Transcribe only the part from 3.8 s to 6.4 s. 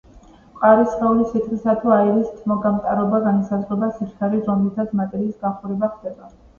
სიჩქარით, რომლითაც მატერიის გახურება ხდება.